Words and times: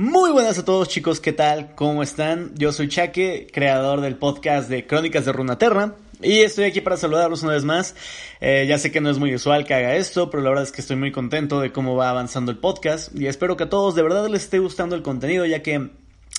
Muy 0.00 0.30
buenas 0.30 0.58
a 0.58 0.64
todos 0.64 0.88
chicos, 0.88 1.20
¿qué 1.20 1.34
tal? 1.34 1.74
¿Cómo 1.74 2.02
están? 2.02 2.54
Yo 2.56 2.72
soy 2.72 2.88
Chaque, 2.88 3.46
creador 3.52 4.00
del 4.00 4.16
podcast 4.16 4.70
de 4.70 4.86
Crónicas 4.86 5.26
de 5.26 5.32
Runaterra. 5.34 5.94
Y 6.22 6.38
estoy 6.38 6.64
aquí 6.64 6.80
para 6.80 6.96
saludarlos 6.96 7.42
una 7.42 7.52
vez 7.52 7.64
más. 7.64 7.94
Eh, 8.40 8.64
ya 8.66 8.78
sé 8.78 8.90
que 8.90 9.02
no 9.02 9.10
es 9.10 9.18
muy 9.18 9.34
usual 9.34 9.66
que 9.66 9.74
haga 9.74 9.96
esto, 9.96 10.30
pero 10.30 10.42
la 10.42 10.48
verdad 10.48 10.64
es 10.64 10.72
que 10.72 10.80
estoy 10.80 10.96
muy 10.96 11.12
contento 11.12 11.60
de 11.60 11.70
cómo 11.70 11.96
va 11.96 12.08
avanzando 12.08 12.50
el 12.50 12.56
podcast. 12.56 13.14
Y 13.14 13.26
espero 13.26 13.58
que 13.58 13.64
a 13.64 13.68
todos 13.68 13.94
de 13.94 14.02
verdad 14.02 14.26
les 14.28 14.44
esté 14.44 14.58
gustando 14.58 14.96
el 14.96 15.02
contenido, 15.02 15.44
ya 15.44 15.62
que 15.62 15.90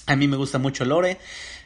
a 0.08 0.16
mí 0.16 0.28
me 0.28 0.38
gusta 0.38 0.58
mucho 0.58 0.84
lore. 0.84 1.20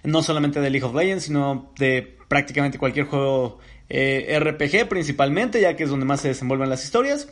No 0.04 0.22
solamente 0.22 0.60
de 0.60 0.70
League 0.70 0.86
of 0.86 0.94
Legends, 0.94 1.24
sino 1.24 1.72
de 1.80 2.18
prácticamente 2.28 2.78
cualquier 2.78 3.06
juego 3.06 3.60
eh, 3.88 4.38
RPG 4.38 4.90
principalmente, 4.90 5.62
ya 5.62 5.76
que 5.76 5.84
es 5.84 5.90
donde 5.90 6.06
más 6.06 6.20
se 6.20 6.28
desenvuelven 6.30 6.70
las 6.70 6.84
historias. 6.84 7.30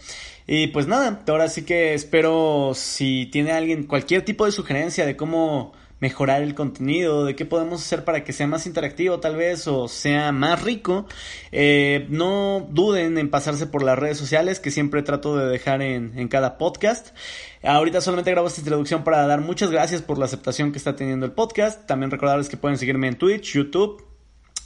Y 0.47 0.67
pues 0.67 0.87
nada, 0.87 1.23
ahora 1.27 1.47
sí 1.47 1.63
que 1.63 1.93
espero 1.93 2.73
si 2.75 3.27
tiene 3.27 3.51
alguien 3.51 3.83
cualquier 3.83 4.23
tipo 4.25 4.45
de 4.45 4.51
sugerencia 4.51 5.05
de 5.05 5.15
cómo 5.15 5.73
mejorar 6.03 6.41
el 6.41 6.53
contenido, 6.53 7.23
de 7.23 7.33
qué 7.33 7.45
podemos 7.45 7.81
hacer 7.81 8.03
para 8.03 8.25
que 8.25 8.33
sea 8.33 8.45
más 8.45 8.65
interactivo 8.65 9.21
tal 9.21 9.37
vez 9.37 9.67
o 9.67 9.87
sea 9.87 10.33
más 10.33 10.61
rico, 10.61 11.07
eh, 11.53 12.07
no 12.09 12.67
duden 12.69 13.17
en 13.17 13.29
pasarse 13.29 13.67
por 13.67 13.83
las 13.83 13.97
redes 13.97 14.17
sociales 14.17 14.59
que 14.59 14.69
siempre 14.69 15.01
trato 15.01 15.37
de 15.37 15.45
dejar 15.45 15.81
en, 15.81 16.11
en 16.19 16.27
cada 16.27 16.57
podcast. 16.57 17.15
Ahorita 17.63 18.01
solamente 18.01 18.31
grabo 18.31 18.49
esta 18.49 18.59
introducción 18.59 19.05
para 19.05 19.25
dar 19.25 19.39
muchas 19.39 19.71
gracias 19.71 20.01
por 20.01 20.17
la 20.17 20.25
aceptación 20.25 20.73
que 20.73 20.77
está 20.77 20.97
teniendo 20.97 21.25
el 21.25 21.31
podcast. 21.31 21.87
También 21.87 22.11
recordarles 22.11 22.49
que 22.49 22.57
pueden 22.57 22.77
seguirme 22.77 23.07
en 23.07 23.15
Twitch, 23.15 23.53
YouTube, 23.53 24.05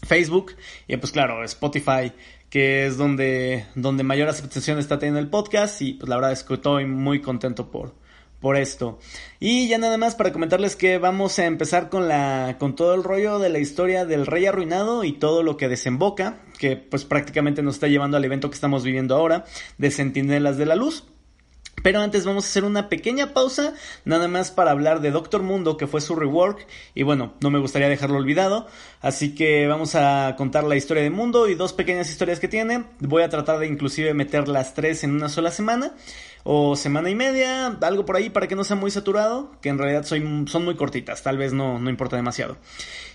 Facebook 0.07 0.55
y 0.87 0.97
pues 0.97 1.11
claro, 1.11 1.43
Spotify 1.43 2.11
que 2.49 2.85
es 2.85 2.97
donde, 2.97 3.65
donde 3.75 4.03
mayor 4.03 4.29
aceptación 4.29 4.79
está 4.79 4.99
teniendo 4.99 5.19
el 5.19 5.29
podcast 5.29 5.81
y 5.81 5.93
pues 5.93 6.09
la 6.09 6.15
verdad 6.15 6.31
es 6.31 6.43
que 6.43 6.53
estoy 6.53 6.85
muy 6.85 7.21
contento 7.21 7.69
por, 7.69 7.93
por 8.39 8.55
esto. 8.55 8.99
Y 9.39 9.67
ya 9.67 9.77
nada 9.77 9.97
más 9.97 10.15
para 10.15 10.31
comentarles 10.31 10.75
que 10.75 10.97
vamos 10.97 11.39
a 11.39 11.45
empezar 11.45 11.89
con 11.89 12.07
la 12.07 12.55
con 12.59 12.75
todo 12.75 12.93
el 12.93 13.03
rollo 13.03 13.39
de 13.39 13.49
la 13.49 13.59
historia 13.59 14.05
del 14.05 14.25
rey 14.25 14.45
arruinado 14.45 15.03
y 15.03 15.13
todo 15.13 15.43
lo 15.43 15.57
que 15.57 15.67
desemboca, 15.67 16.41
que 16.57 16.77
pues 16.77 17.05
prácticamente 17.05 17.61
nos 17.63 17.75
está 17.75 17.87
llevando 17.87 18.17
al 18.17 18.25
evento 18.25 18.49
que 18.49 18.55
estamos 18.55 18.83
viviendo 18.83 19.15
ahora 19.15 19.45
de 19.77 19.91
Centinelas 19.91 20.57
de 20.57 20.65
la 20.65 20.75
Luz. 20.75 21.05
Pero 21.83 22.01
antes 22.01 22.25
vamos 22.25 22.45
a 22.45 22.47
hacer 22.47 22.63
una 22.63 22.89
pequeña 22.89 23.33
pausa, 23.33 23.73
nada 24.03 24.27
más 24.27 24.51
para 24.51 24.71
hablar 24.71 24.99
de 24.99 25.11
Doctor 25.11 25.43
Mundo, 25.43 25.77
que 25.77 25.87
fue 25.87 26.01
su 26.01 26.15
rework, 26.15 26.65
y 26.95 27.03
bueno, 27.03 27.35
no 27.39 27.51
me 27.51 27.59
gustaría 27.59 27.87
dejarlo 27.87 28.17
olvidado, 28.17 28.67
así 28.99 29.35
que 29.35 29.67
vamos 29.67 29.93
a 29.95 30.35
contar 30.37 30.63
la 30.63 30.75
historia 30.75 31.03
de 31.03 31.11
Mundo 31.11 31.47
y 31.47 31.55
dos 31.55 31.73
pequeñas 31.73 32.09
historias 32.09 32.39
que 32.39 32.47
tiene, 32.47 32.85
voy 32.99 33.21
a 33.21 33.29
tratar 33.29 33.59
de 33.59 33.67
inclusive 33.67 34.13
meter 34.13 34.47
las 34.47 34.73
tres 34.73 35.03
en 35.03 35.11
una 35.11 35.29
sola 35.29 35.51
semana, 35.51 35.93
o 36.43 36.75
semana 36.75 37.09
y 37.09 37.15
media, 37.15 37.67
algo 37.67 38.05
por 38.05 38.15
ahí 38.15 38.29
para 38.29 38.47
que 38.47 38.55
no 38.55 38.63
sea 38.63 38.75
muy 38.75 38.89
saturado, 38.89 39.51
que 39.61 39.69
en 39.69 39.77
realidad 39.77 40.03
son 40.03 40.65
muy 40.65 40.75
cortitas, 40.75 41.21
tal 41.21 41.37
vez 41.37 41.53
no, 41.53 41.77
no 41.77 41.89
importa 41.89 42.15
demasiado. 42.15 42.57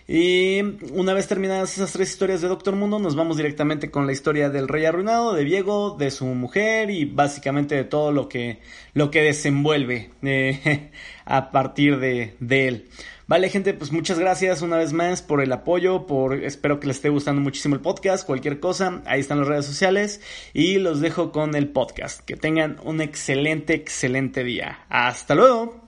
Y 0.09 0.61
una 0.93 1.15
vez 1.15 1.29
terminadas 1.29 1.75
esas 1.75 1.93
tres 1.93 2.11
historias 2.11 2.41
de 2.43 2.49
Doctor 2.49 2.75
Mundo, 2.75 2.99
nos 2.99 3.15
vamos 3.15 3.37
directamente 3.37 3.91
con 3.91 4.07
la 4.07 4.13
historia 4.13 4.51
del 4.51 4.69
rey 4.69 4.85
arruinado, 4.85 5.33
de 5.33 5.45
Diego, 5.45 5.97
de 5.99 6.11
su 6.11 6.27
mujer 6.27 6.91
y 6.91 7.05
básicamente 7.05 7.77
de 7.77 7.85
todo 7.85 8.11
lo 8.11 8.29
que, 8.29 8.59
lo 8.95 9.11
que 9.11 9.23
desenvuelve 9.23 10.11
eh, 10.23 10.91
a 11.25 11.51
partir 11.51 11.99
de, 11.99 12.35
de 12.41 12.69
él. 12.69 12.89
Vale, 13.29 13.49
gente, 13.49 13.73
pues 13.73 13.93
muchas 13.93 14.19
gracias 14.19 14.61
una 14.61 14.77
vez 14.77 14.93
más 14.93 15.23
por 15.23 15.41
el 15.43 15.53
apoyo, 15.53 16.07
por 16.07 16.35
espero 16.35 16.81
que 16.81 16.89
les 16.89 16.97
esté 16.97 17.09
gustando 17.09 17.41
muchísimo 17.41 17.75
el 17.75 17.81
podcast, 17.81 18.27
cualquier 18.27 18.61
cosa, 18.61 19.01
ahí 19.07 19.21
están 19.21 19.39
las 19.39 19.49
redes 19.49 19.65
sociales 19.65 20.21
y 20.53 20.79
los 20.79 21.01
dejo 21.01 21.33
con 21.33 21.55
el 21.55 21.69
podcast. 21.69 22.21
Que 22.21 22.37
tengan 22.37 22.79
un 22.83 23.01
excelente, 23.01 23.75
excelente 23.75 24.45
día. 24.45 24.85
Hasta 24.91 25.35
luego. 25.35 25.81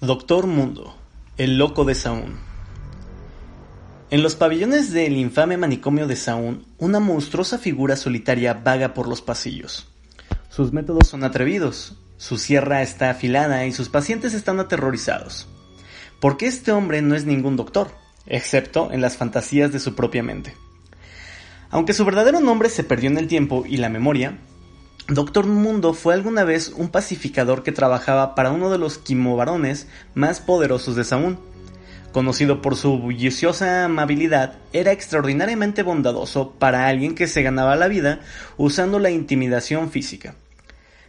Doctor 0.00 0.46
Mundo, 0.46 0.94
el 1.36 1.58
loco 1.58 1.84
de 1.84 1.94
Saúl. 1.94 2.34
En 4.08 4.22
los 4.22 4.36
pabellones 4.36 4.90
del 4.92 5.18
infame 5.18 5.58
manicomio 5.58 6.06
de 6.06 6.16
Saúl, 6.16 6.64
una 6.78 6.98
monstruosa 6.98 7.58
figura 7.58 7.96
solitaria 7.96 8.54
vaga 8.54 8.94
por 8.94 9.06
los 9.06 9.20
pasillos. 9.20 9.86
Sus 10.48 10.72
métodos 10.72 11.08
son 11.08 11.24
atrevidos, 11.24 11.98
su 12.16 12.38
sierra 12.38 12.80
está 12.80 13.10
afilada 13.10 13.66
y 13.66 13.72
sus 13.72 13.90
pacientes 13.90 14.32
están 14.32 14.60
aterrorizados. 14.60 15.46
Porque 16.22 16.46
este 16.46 16.72
hombre 16.72 17.02
no 17.02 17.14
es 17.14 17.26
ningún 17.26 17.56
doctor, 17.56 17.90
excepto 18.24 18.90
en 18.90 19.02
las 19.02 19.18
fantasías 19.18 19.70
de 19.72 19.80
su 19.80 19.94
propia 19.94 20.22
mente. 20.22 20.54
Aunque 21.68 21.92
su 21.92 22.06
verdadero 22.06 22.40
nombre 22.40 22.70
se 22.70 22.82
perdió 22.82 23.10
en 23.10 23.18
el 23.18 23.28
tiempo 23.28 23.64
y 23.66 23.76
la 23.76 23.90
memoria, 23.90 24.38
Doctor 25.08 25.46
Mundo 25.46 25.94
fue 25.94 26.14
alguna 26.14 26.42
vez 26.42 26.72
un 26.76 26.88
pacificador 26.88 27.62
que 27.62 27.70
trabajaba 27.70 28.34
para 28.34 28.50
uno 28.50 28.70
de 28.70 28.78
los 28.78 28.98
quimovarones 28.98 29.86
más 30.14 30.40
poderosos 30.40 30.96
de 30.96 31.04
Saúl. 31.04 31.38
Conocido 32.10 32.60
por 32.60 32.74
su 32.74 32.98
bulliciosa 32.98 33.84
amabilidad, 33.84 34.54
era 34.72 34.90
extraordinariamente 34.90 35.84
bondadoso 35.84 36.54
para 36.58 36.88
alguien 36.88 37.14
que 37.14 37.28
se 37.28 37.42
ganaba 37.42 37.76
la 37.76 37.86
vida 37.86 38.18
usando 38.56 38.98
la 38.98 39.10
intimidación 39.10 39.90
física. 39.90 40.34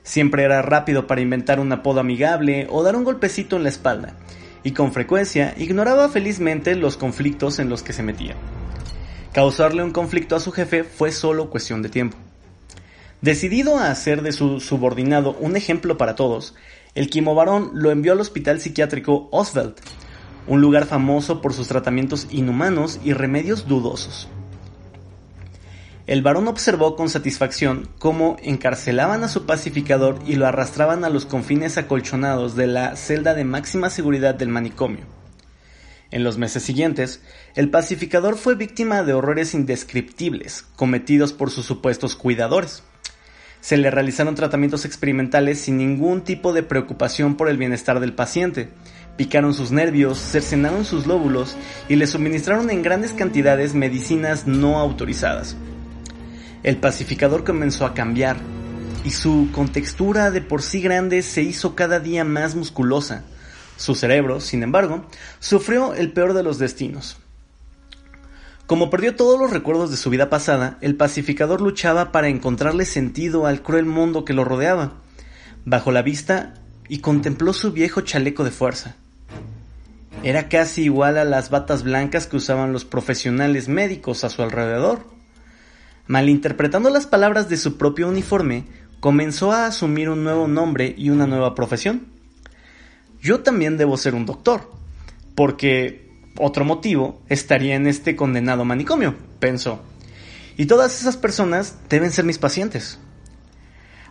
Siempre 0.04 0.44
era 0.44 0.62
rápido 0.62 1.08
para 1.08 1.22
inventar 1.22 1.60
un 1.60 1.72
apodo 1.72 2.00
amigable 2.00 2.68
o 2.70 2.84
dar 2.84 2.96
un 2.96 3.04
golpecito 3.04 3.56
en 3.56 3.64
la 3.64 3.70
espalda, 3.70 4.14
y 4.64 4.74
con 4.74 4.94
frecuencia 4.94 5.56
ignoraba 5.58 6.08
felizmente 6.10 6.76
los 6.76 6.98
conflictos 6.98 7.58
en 7.58 7.70
los 7.70 7.82
que 7.82 7.94
se 7.94 8.04
metía. 8.04 8.36
Causarle 9.34 9.84
un 9.84 9.92
conflicto 9.92 10.36
a 10.36 10.40
su 10.40 10.52
jefe 10.52 10.84
fue 10.84 11.12
solo 11.12 11.50
cuestión 11.50 11.82
de 11.82 11.90
tiempo. 11.90 12.27
Decidido 13.22 13.78
a 13.78 13.90
hacer 13.90 14.22
de 14.22 14.32
su 14.32 14.60
subordinado 14.60 15.36
un 15.40 15.56
ejemplo 15.56 15.98
para 15.98 16.16
todos, 16.16 16.54
el 16.94 17.10
quimovarón 17.10 17.72
lo 17.74 17.90
envió 17.90 18.14
al 18.14 18.22
hospital 18.22 18.62
psiquiátrico 18.62 19.28
Oswald, 19.32 19.76
un 20.46 20.62
lugar 20.62 20.86
famoso 20.86 21.42
por 21.42 21.54
sus 21.54 21.68
tratamientos 21.68 22.28
inhumanos 22.30 23.00
y 23.04 23.14
remedios 23.14 23.68
dudosos. 23.68 24.28
El 26.06 26.22
varón 26.22 26.48
observó 26.48 26.96
con 26.96 27.10
satisfacción 27.10 27.90
cómo 27.98 28.38
encarcelaban 28.42 29.24
a 29.24 29.28
su 29.28 29.46
pacificador 29.46 30.20
y 30.26 30.36
lo 30.36 30.46
arrastraban 30.46 31.04
a 31.04 31.10
los 31.10 31.26
confines 31.26 31.78
acolchonados 31.78 32.56
de 32.56 32.68
la 32.68 32.96
celda 32.96 33.34
de 33.34 33.44
máxima 33.44 33.90
seguridad 33.90 34.36
del 34.36 34.48
manicomio. 34.48 35.06
En 36.12 36.24
los 36.24 36.38
meses 36.38 36.64
siguientes, 36.64 37.22
el 37.56 37.70
pacificador 37.70 38.38
fue 38.38 38.56
víctima 38.56 39.04
de 39.04 39.14
horrores 39.14 39.54
indescriptibles 39.54 40.62
cometidos 40.78 41.34
por 41.34 41.52
sus 41.52 41.66
supuestos 41.66 42.16
cuidadores. 42.16 42.84
Se 43.62 43.78
le 43.78 43.92
realizaron 43.92 44.36
tratamientos 44.36 44.86
experimentales 44.86 45.60
sin 45.60 45.78
ningún 45.78 46.22
tipo 46.22 46.54
de 46.54 46.64
preocupación 46.64 47.36
por 47.36 47.50
el 47.50 47.58
bienestar 47.58 48.00
del 48.00 48.14
paciente. 48.14 48.70
Picaron 49.18 49.54
sus 49.54 49.72
nervios, 49.72 50.20
cercenaron 50.20 50.86
sus 50.86 51.08
lóbulos 51.08 51.58
y 51.90 51.96
le 51.96 52.08
suministraron 52.08 52.70
en 52.70 52.84
grandes 52.84 53.14
cantidades 53.14 53.74
medicinas 53.74 54.48
no 54.48 54.80
autorizadas. 54.80 55.58
El 56.64 56.78
pacificador 56.78 57.44
comenzó 57.44 57.86
a 57.86 57.94
cambiar 57.94 58.38
y 59.04 59.12
su 59.12 59.50
contextura 59.52 60.32
de 60.32 60.42
por 60.42 60.62
sí 60.62 60.82
grande 60.82 61.22
se 61.22 61.42
hizo 61.42 61.76
cada 61.76 62.00
día 62.00 62.24
más 62.24 62.56
musculosa. 62.56 63.24
Su 63.78 63.96
cerebro, 63.96 64.40
sin 64.40 64.64
embargo, 64.64 65.06
sufrió 65.40 65.94
el 65.94 66.12
peor 66.12 66.34
de 66.34 66.44
los 66.44 66.60
destinos. 66.60 67.18
Como 68.68 68.90
perdió 68.90 69.16
todos 69.16 69.40
los 69.40 69.52
recuerdos 69.52 69.92
de 69.92 69.96
su 69.96 70.10
vida 70.10 70.30
pasada, 70.30 70.78
el 70.82 70.98
pacificador 70.98 71.62
luchaba 71.62 72.12
para 72.12 72.28
encontrarle 72.28 72.84
sentido 72.84 73.48
al 73.48 73.64
cruel 73.64 73.86
mundo 73.86 74.26
que 74.26 74.34
lo 74.34 74.44
rodeaba. 74.44 74.92
Bajó 75.64 75.94
la 75.94 76.02
vista 76.02 76.56
y 76.90 77.00
contempló 77.00 77.54
su 77.54 77.72
viejo 77.72 78.02
chaleco 78.02 78.44
de 78.44 78.52
fuerza. 78.52 78.98
Era 80.22 80.50
casi 80.50 80.84
igual 80.84 81.18
a 81.18 81.24
las 81.24 81.50
batas 81.50 81.84
blancas 81.84 82.28
que 82.28 82.36
usaban 82.36 82.74
los 82.74 82.84
profesionales 82.84 83.70
médicos 83.70 84.26
a 84.26 84.30
su 84.30 84.44
alrededor. 84.44 85.08
Malinterpretando 86.08 86.90
las 86.90 87.06
palabras 87.06 87.48
de 87.48 87.56
su 87.56 87.78
propio 87.78 88.10
uniforme, 88.10 88.66
comenzó 89.00 89.54
a 89.54 89.68
asumir 89.68 90.10
un 90.10 90.26
nuevo 90.26 90.50
nombre 90.50 90.94
y 90.98 91.10
una 91.10 91.26
nueva 91.26 91.56
profesión. 91.56 92.08
Yo 93.22 93.40
también 93.40 93.78
debo 93.78 93.96
ser 93.96 94.14
un 94.14 94.26
doctor, 94.26 94.70
porque 95.36 96.07
otro 96.40 96.66
motivo 96.66 97.22
estaría 97.30 97.76
en 97.76 97.88
este 97.88 98.16
condenado 98.16 98.66
manicomio, 98.66 99.16
pensó. 99.40 99.82
Y 100.58 100.66
todas 100.66 101.00
esas 101.00 101.18
personas 101.18 101.76
deben 101.90 102.12
ser 102.12 102.26
mis 102.26 102.38
pacientes. 102.38 103.00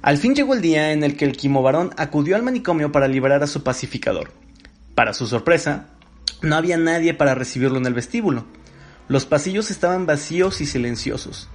Al 0.02 0.18
fin 0.18 0.34
llegó 0.34 0.54
el 0.54 0.62
día 0.62 0.92
en 0.92 1.02
el 1.02 1.16
que 1.16 1.24
el 1.24 1.36
quimovarón 1.36 1.90
acudió 1.96 2.36
al 2.36 2.42
manicomio 2.42 2.92
para 2.92 3.08
liberar 3.08 3.42
a 3.42 3.48
su 3.48 3.62
pacificador. 3.62 4.32
Para 4.94 5.14
su 5.14 5.26
sorpresa, 5.26 5.88
no 6.42 6.56
había 6.56 6.76
nadie 6.76 7.14
para 7.14 7.34
recibirlo 7.34 7.78
en 7.78 7.86
el 7.86 7.94
vestíbulo. 7.94 8.44
Los 9.08 9.26
pasillos 9.26 9.70
estaban 9.70 10.06
vacíos 10.06 10.60
y 10.60 10.66
silenciosos 10.66 11.48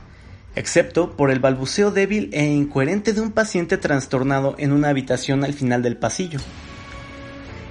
excepto 0.55 1.15
por 1.15 1.31
el 1.31 1.39
balbuceo 1.39 1.91
débil 1.91 2.29
e 2.33 2.45
incoherente 2.45 3.13
de 3.13 3.21
un 3.21 3.31
paciente 3.31 3.77
trastornado 3.77 4.55
en 4.57 4.71
una 4.71 4.89
habitación 4.89 5.43
al 5.43 5.53
final 5.53 5.81
del 5.81 5.97
pasillo. 5.97 6.39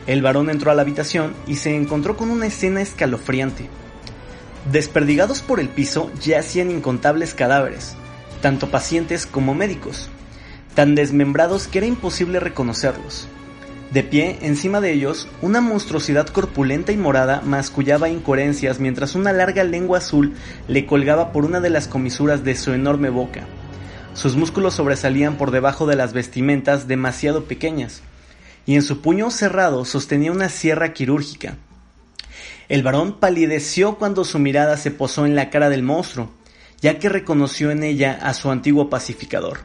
El 0.06 0.23
varón 0.23 0.50
entró 0.50 0.70
a 0.70 0.75
la 0.75 0.82
habitación 0.82 1.35
y 1.47 1.56
se 1.56 1.75
encontró 1.76 2.17
con 2.17 2.31
una 2.31 2.47
escena 2.47 2.81
escalofriante. 2.81 3.69
Desperdigados 4.70 5.43
por 5.43 5.61
el 5.61 5.69
piso 5.69 6.11
yacían 6.20 6.70
incontables 6.70 7.35
cadáveres, 7.35 7.97
tanto 8.41 8.70
pacientes 8.70 9.26
como 9.26 9.55
médicos, 9.55 10.11
tan 10.75 10.94
desmembrados 10.94 11.67
que 11.67 11.79
era 11.79 11.87
imposible 11.87 12.41
reconocerlos. 12.41 13.29
De 13.93 14.05
pie, 14.05 14.38
encima 14.43 14.81
de 14.81 14.93
ellos, 14.93 15.26
una 15.43 15.61
monstruosidad 15.61 16.29
corpulenta 16.29 16.93
y 16.93 16.97
morada 16.97 17.43
mascullaba 17.44 18.08
incoherencias 18.08 18.79
mientras 18.79 19.17
una 19.17 19.32
larga 19.32 19.64
lengua 19.64 19.99
azul 19.99 20.35
le 20.69 20.87
colgaba 20.87 21.32
por 21.32 21.44
una 21.44 21.61
de 21.61 21.70
las 21.70 21.88
comisuras 21.88 22.44
de 22.44 22.55
su 22.55 22.73
enorme 22.73 23.11
boca. 23.11 23.47
Sus 24.14 24.37
músculos 24.37 24.75
sobresalían 24.75 25.37
por 25.37 25.50
debajo 25.50 25.87
de 25.87 25.97
las 25.97 26.12
vestimentas 26.12 26.87
demasiado 26.87 27.47
pequeñas, 27.47 28.02
y 28.71 28.77
en 28.77 28.83
su 28.83 29.01
puño 29.01 29.33
cerrado 29.33 29.85
sostenía 29.85 30.31
una 30.31 30.49
sierra 30.49 30.93
quirúrgica. 30.93 31.57
El 32.69 32.85
varón 32.85 33.19
palideció 33.19 33.99
cuando 33.99 34.25
su 34.25 34.39
mirada 34.39 34.77
se 34.77 34.93
posó 34.93 35.27
en 35.27 35.35
la 35.35 35.51
cara 35.51 35.69
del 35.71 35.83
monstruo, 35.83 36.31
ya 36.81 37.01
que 37.01 37.09
reconoció 37.09 37.73
en 37.73 37.83
ella 37.83 38.17
a 38.23 38.33
su 38.33 38.49
antiguo 38.49 38.89
pacificador. 38.89 39.59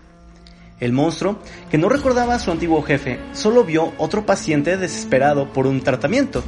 El 0.80 0.92
monstruo, 0.92 1.38
que 1.69 1.78
no 1.78 1.88
recordaba 1.88 2.34
a 2.34 2.40
su 2.40 2.50
antiguo 2.50 2.81
jefe, 2.81 3.19
solo 3.34 3.63
vio 3.63 3.94
otro 4.00 4.25
paciente 4.25 4.75
desesperado 4.75 5.54
por 5.54 5.68
un 5.68 5.81
tratamiento. 5.81 6.44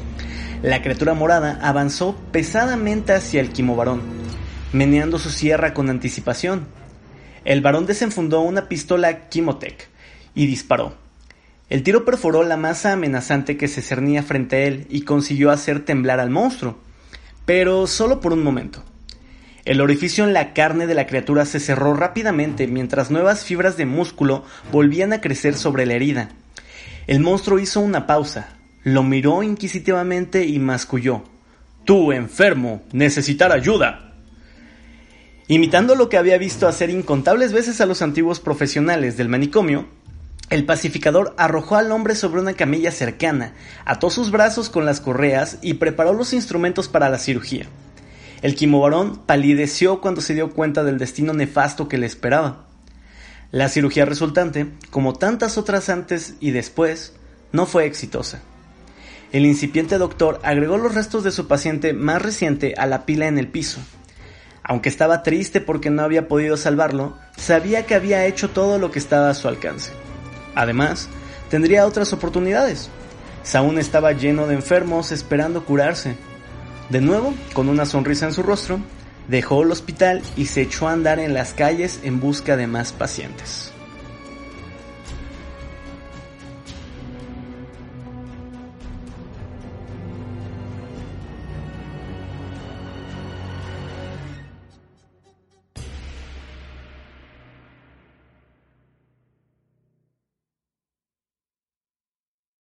La 0.63 0.81
criatura 0.81 1.13
morada 1.13 1.59
avanzó 1.61 2.15
pesadamente 2.31 3.13
hacia 3.13 3.39
el 3.39 3.51
quimovarón, 3.51 4.01
meneando 4.73 5.19
su 5.19 5.29
sierra 5.29 5.75
con 5.75 5.91
anticipación. 5.91 6.65
El 7.45 7.61
varón 7.61 7.85
desenfundó 7.85 8.41
una 8.41 8.67
pistola 8.67 9.29
Kimotech 9.29 9.89
y 10.33 10.47
disparó. 10.47 11.06
El 11.69 11.83
tiro 11.83 12.05
perforó 12.05 12.43
la 12.43 12.55
masa 12.55 12.93
amenazante 12.93 13.57
que 13.57 13.67
se 13.67 13.81
cernía 13.81 14.23
frente 14.23 14.55
a 14.55 14.59
él 14.65 14.87
y 14.89 15.01
consiguió 15.01 15.51
hacer 15.51 15.83
temblar 15.83 16.19
al 16.19 16.29
monstruo, 16.29 16.77
pero 17.45 17.87
solo 17.87 18.21
por 18.21 18.31
un 18.31 18.41
momento. 18.41 18.83
El 19.65 19.81
orificio 19.81 20.23
en 20.23 20.31
la 20.31 20.53
carne 20.53 20.87
de 20.87 20.95
la 20.95 21.07
criatura 21.07 21.45
se 21.45 21.59
cerró 21.59 21.93
rápidamente 21.93 22.67
mientras 22.67 23.11
nuevas 23.11 23.43
fibras 23.43 23.75
de 23.75 23.85
músculo 23.85 24.45
volvían 24.71 25.11
a 25.11 25.19
crecer 25.19 25.55
sobre 25.55 25.85
la 25.85 25.95
herida. 25.95 26.29
El 27.05 27.19
monstruo 27.19 27.59
hizo 27.59 27.81
una 27.81 28.07
pausa, 28.07 28.55
lo 28.83 29.03
miró 29.03 29.43
inquisitivamente 29.43 30.45
y 30.45 30.59
masculló. 30.59 31.25
Tú, 31.83 32.13
enfermo, 32.13 32.81
necesitar 32.93 33.51
ayuda. 33.51 34.13
Imitando 35.49 35.95
lo 35.95 36.07
que 36.07 36.17
había 36.17 36.37
visto 36.37 36.65
hacer 36.65 36.89
incontables 36.89 37.51
veces 37.51 37.81
a 37.81 37.85
los 37.85 38.01
antiguos 38.01 38.39
profesionales 38.39 39.17
del 39.17 39.27
manicomio, 39.27 39.87
el 40.49 40.65
pacificador 40.65 41.35
arrojó 41.37 41.75
al 41.75 41.91
hombre 41.91 42.15
sobre 42.15 42.39
una 42.39 42.53
camilla 42.53 42.91
cercana, 42.91 43.53
ató 43.83 44.09
sus 44.09 44.31
brazos 44.31 44.69
con 44.69 44.85
las 44.85 45.01
correas 45.01 45.57
y 45.61 45.73
preparó 45.75 46.13
los 46.13 46.31
instrumentos 46.31 46.87
para 46.87 47.09
la 47.09 47.17
cirugía. 47.17 47.65
El 48.41 48.55
quimovarón 48.55 49.17
palideció 49.25 49.99
cuando 49.99 50.21
se 50.21 50.35
dio 50.35 50.51
cuenta 50.51 50.85
del 50.85 50.99
destino 50.99 51.33
nefasto 51.33 51.89
que 51.89 51.97
le 51.97 52.05
esperaba. 52.05 52.65
La 53.51 53.67
cirugía 53.67 54.05
resultante, 54.05 54.67
como 54.89 55.13
tantas 55.13 55.57
otras 55.57 55.89
antes 55.89 56.35
y 56.39 56.51
después, 56.51 57.13
no 57.51 57.65
fue 57.65 57.85
exitosa. 57.85 58.41
El 59.33 59.45
incipiente 59.45 59.97
doctor 59.97 60.39
agregó 60.43 60.77
los 60.77 60.95
restos 60.95 61.25
de 61.25 61.31
su 61.31 61.47
paciente 61.47 61.91
más 61.91 62.21
reciente 62.21 62.73
a 62.77 62.85
la 62.85 63.05
pila 63.05 63.27
en 63.27 63.37
el 63.37 63.49
piso. 63.49 63.81
Aunque 64.63 64.87
estaba 64.87 65.23
triste 65.23 65.59
porque 65.59 65.89
no 65.89 66.03
había 66.03 66.29
podido 66.29 66.55
salvarlo, 66.55 67.17
sabía 67.35 67.85
que 67.85 67.95
había 67.95 68.25
hecho 68.25 68.49
todo 68.49 68.79
lo 68.79 68.91
que 68.91 68.99
estaba 68.99 69.29
a 69.29 69.33
su 69.33 69.49
alcance. 69.49 69.91
Además, 70.57 71.07
tendría 71.49 71.85
otras 71.85 72.11
oportunidades. 72.13 72.89
Saúl 73.43 73.77
estaba 73.77 74.11
lleno 74.11 74.47
de 74.47 74.55
enfermos 74.55 75.11
esperando 75.11 75.63
curarse, 75.63 76.17
de 76.89 76.99
nuevo, 76.99 77.33
con 77.53 77.69
una 77.69 77.85
sonrisa 77.85 78.25
en 78.25 78.33
su 78.33 78.41
rostro, 78.41 78.79
dejó 79.27 79.61
el 79.61 79.71
hospital 79.71 80.23
y 80.35 80.47
se 80.47 80.61
echó 80.61 80.87
a 80.87 80.93
andar 80.93 81.19
en 81.19 81.33
las 81.33 81.53
calles 81.53 81.99
en 82.03 82.19
busca 82.19 82.57
de 82.57 82.65
más 82.65 82.91
pacientes. 82.91 83.71